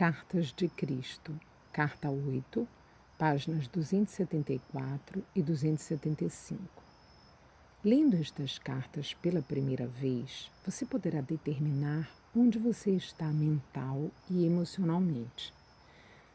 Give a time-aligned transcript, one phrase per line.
[0.00, 1.38] Cartas de Cristo,
[1.74, 2.66] Carta 8,
[3.18, 6.58] páginas 274 e 275.
[7.84, 15.52] Lendo estas cartas pela primeira vez, você poderá determinar onde você está mental e emocionalmente.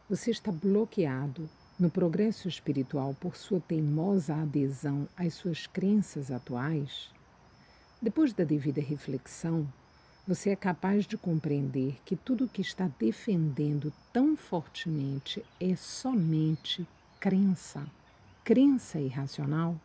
[0.07, 7.09] Você está bloqueado no progresso espiritual por sua teimosa adesão às suas crenças atuais?
[7.99, 9.67] Depois da devida reflexão,
[10.27, 16.87] você é capaz de compreender que tudo o que está defendendo tão fortemente é somente
[17.19, 17.85] crença,
[18.43, 19.79] crença irracional?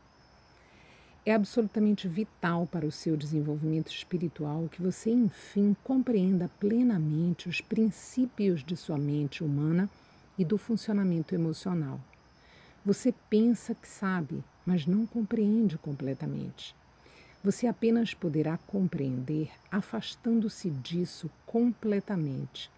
[1.27, 8.65] É absolutamente vital para o seu desenvolvimento espiritual que você, enfim, compreenda plenamente os princípios
[8.65, 9.91] de sua mente humana
[10.39, 12.01] e do funcionamento emocional.
[12.83, 16.75] Você pensa que sabe, mas não compreende completamente.
[17.43, 22.71] Você apenas poderá compreender afastando-se disso completamente,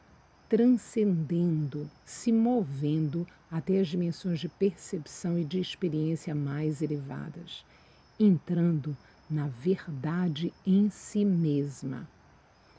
[0.49, 7.65] transcendendo, se movendo até as dimensões de percepção e de experiência mais elevadas,
[8.21, 8.97] entrando
[9.29, 12.09] na verdade em si mesma.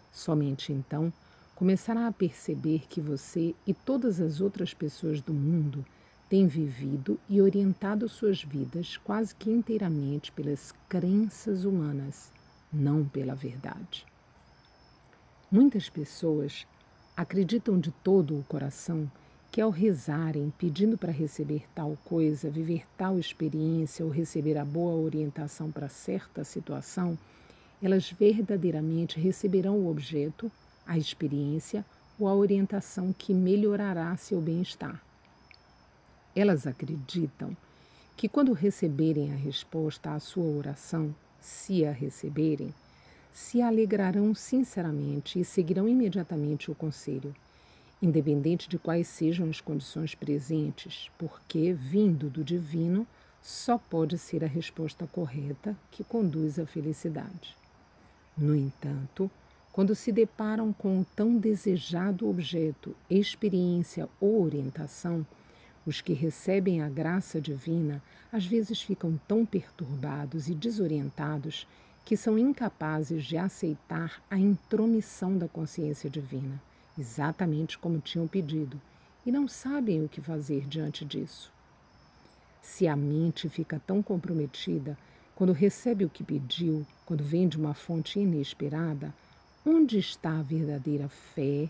[0.09, 1.11] Somente então
[1.53, 5.85] começará a perceber que você e todas as outras pessoas do mundo
[6.33, 12.31] tem vivido e orientado suas vidas quase que inteiramente pelas crenças humanas,
[12.73, 14.03] não pela verdade.
[15.51, 16.65] Muitas pessoas
[17.15, 19.07] acreditam de todo o coração
[19.51, 24.95] que ao rezarem pedindo para receber tal coisa, viver tal experiência ou receber a boa
[24.95, 27.15] orientação para certa situação,
[27.79, 30.51] elas verdadeiramente receberão o objeto,
[30.83, 31.85] a experiência
[32.17, 34.99] ou a orientação que melhorará seu bem-estar.
[36.35, 37.55] Elas acreditam
[38.15, 42.73] que quando receberem a resposta à sua oração, se a receberem,
[43.31, 47.35] se alegrarão sinceramente e seguirão imediatamente o conselho,
[48.01, 53.07] independente de quais sejam as condições presentes, porque, vindo do divino,
[53.41, 57.57] só pode ser a resposta correta que conduz à felicidade.
[58.37, 59.29] No entanto,
[59.71, 65.25] quando se deparam com o tão desejado objeto, experiência ou orientação,
[65.85, 68.01] os que recebem a graça divina
[68.31, 71.67] às vezes ficam tão perturbados e desorientados
[72.05, 76.61] que são incapazes de aceitar a intromissão da consciência divina,
[76.97, 78.79] exatamente como tinham pedido,
[79.25, 81.51] e não sabem o que fazer diante disso.
[82.61, 84.97] Se a mente fica tão comprometida
[85.35, 89.13] quando recebe o que pediu, quando vem de uma fonte inesperada,
[89.65, 91.69] onde está a verdadeira fé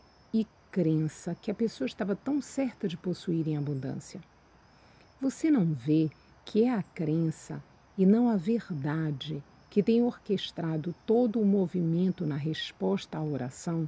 [0.73, 4.19] crença que a pessoa estava tão certa de possuir em abundância.
[5.21, 6.09] Você não vê
[6.43, 7.61] que é a crença
[7.95, 13.87] e não a verdade que tem orquestrado todo o movimento na resposta à oração,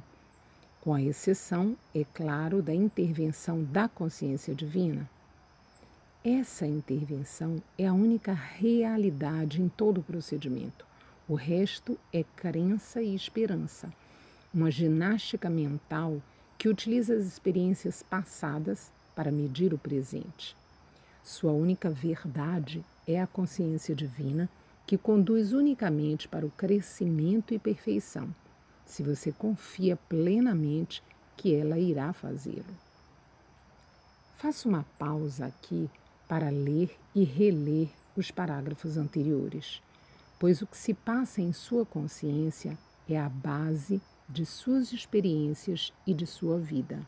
[0.80, 5.10] com a exceção, é claro, da intervenção da consciência divina?
[6.24, 10.86] Essa intervenção é a única realidade em todo o procedimento.
[11.28, 13.92] O resto é crença e esperança,
[14.54, 16.22] uma ginástica mental
[16.66, 20.56] que utiliza as experiências passadas para medir o presente.
[21.22, 24.48] Sua única verdade é a consciência divina
[24.84, 28.34] que conduz unicamente para o crescimento e perfeição,
[28.84, 31.04] se você confia plenamente
[31.36, 32.74] que ela irá fazê-lo.
[34.36, 35.88] Faça uma pausa aqui
[36.26, 39.80] para ler e reler os parágrafos anteriores,
[40.36, 42.76] pois o que se passa em sua consciência
[43.08, 47.04] é a base de suas experiências e de sua vida.